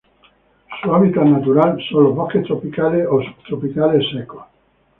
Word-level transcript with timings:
Su 0.81 0.87
natural 0.91 1.29
hábitat 1.29 1.77
son 1.91 2.05
los 2.05 2.15
bosques 2.15 2.41
tropicales 2.45 3.05
o 3.07 3.21
subtropicales 3.21 4.03
secos. 4.11 4.45